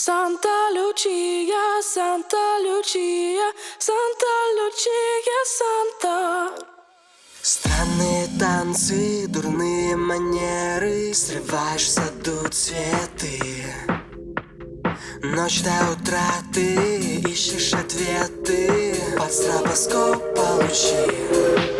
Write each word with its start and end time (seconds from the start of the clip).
Санта 0.00 0.70
Лючия, 0.72 1.82
Санта 1.82 2.58
Лючия, 2.62 3.52
Санта 3.78 4.32
Лючия, 4.56 5.40
Санта. 5.58 6.64
Странные 7.42 8.28
танцы, 8.38 9.26
дурные 9.26 9.96
манеры 9.96 11.12
Срываешь 11.14 11.82
в 11.82 11.90
саду 11.90 12.48
цветы 12.48 13.40
Ночь 15.22 15.62
до 15.62 15.92
утра 15.92 16.30
ты 16.54 16.74
ищешь 17.32 17.72
ответы 17.72 18.94
Под 19.18 19.32
стробоскоп 19.32 20.34
получи 20.36 21.77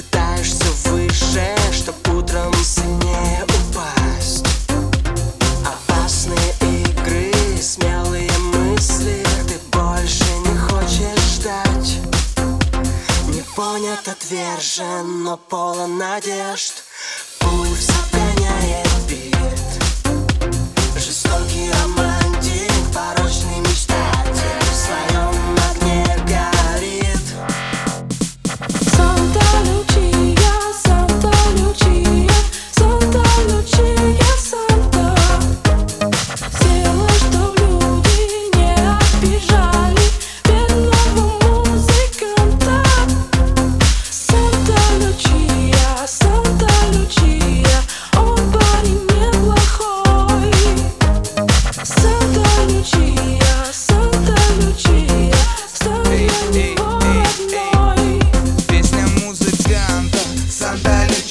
взлетаешь 0.00 0.46
все 0.46 0.90
выше 0.90 1.56
Чтоб 1.72 2.08
утром 2.14 2.52
сильнее 2.64 3.44
упасть. 3.44 4.44
Опасные 5.64 6.54
игры, 6.60 7.32
смелые 7.60 8.30
мысли 8.54 9.24
Ты 9.48 9.58
больше 9.76 10.24
не 10.46 10.58
хочешь 10.58 11.24
ждать. 11.34 11.98
Не 13.28 13.42
понят, 13.54 14.08
отвержен, 14.08 15.24
но 15.24 15.36
полон 15.36 15.98
надежд. 15.98 16.84
Пульс 17.38 17.99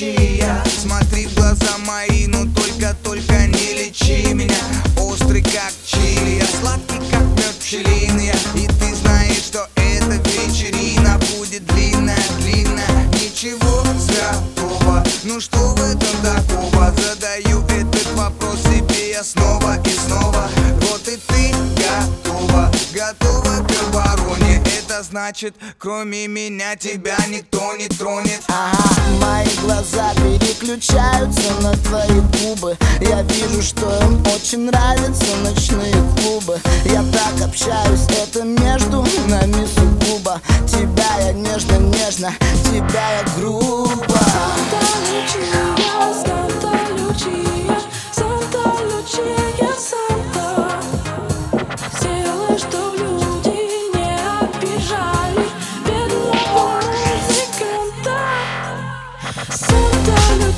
Лючия 0.00 0.62
Смотри 0.66 1.26
в 1.26 1.34
глаза 1.34 1.76
мои, 1.86 2.26
но 2.26 2.44
только-только 2.54 3.46
не 3.46 3.74
лечи 3.74 4.32
меня. 4.32 4.56
Острый 4.96 5.42
как 5.42 5.72
чили, 5.86 6.38
я 6.38 6.46
сладкий 6.60 6.98
как 7.10 7.20
мед 7.20 7.54
пчелиный 7.60 8.32
И 8.54 8.66
ты 8.66 8.94
знаешь, 8.94 9.44
что 9.44 9.68
эта 9.76 10.16
вечерина 10.28 11.18
будет 11.36 11.66
длинная-длинная 11.66 13.08
Ничего 13.12 13.84
святого, 13.98 15.04
ну 15.24 15.40
что 15.40 15.58
в 15.58 15.80
этом 15.80 16.16
такого? 16.22 16.94
Задаю 16.96 17.62
этот 17.66 18.10
вопрос 18.14 18.60
себе 18.62 19.10
я 19.10 19.22
снова 19.24 19.76
и 19.84 19.90
снова. 20.06 20.48
Вот 20.82 21.06
и 21.08 21.18
ты 21.28 21.54
готова, 21.76 22.70
готова 22.94 23.66
к 23.66 23.88
обороне 23.88 24.59
Это 24.90 25.04
значит, 25.04 25.54
кроме 25.78 26.26
меня 26.26 26.74
тебя 26.74 27.16
никто 27.28 27.76
не 27.76 27.86
тронет. 27.86 28.42
Ага, 28.48 28.76
мои 29.20 29.46
глаза 29.62 30.12
переключаются 30.14 31.54
на 31.60 31.76
твои 31.76 32.20
губы. 32.42 32.76
Я 33.00 33.22
вижу, 33.22 33.62
что 33.62 33.86
им 34.02 34.20
очень 34.26 34.64
нравятся 34.64 35.36
ночные 35.44 35.94
клубы. 36.16 36.58
Я 36.86 37.04
так 37.12 37.48
общаюсь, 37.48 38.04
это 38.20 38.42
между 38.42 39.06
нами 39.28 39.64
сугубо. 39.76 40.40
Тебя 40.66 41.20
я 41.20 41.34
нежно-нежно, 41.34 42.34
тебя 42.64 43.20
я 43.20 43.24
грубо 43.36 43.69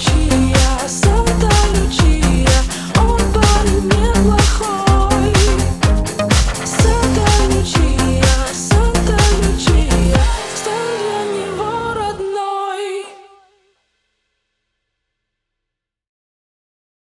she 0.03 0.42